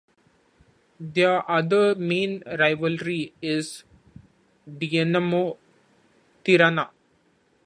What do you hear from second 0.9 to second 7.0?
Their other main rivalry is with Dinamo Tirana.